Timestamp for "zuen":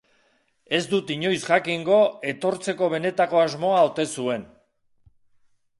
4.21-4.49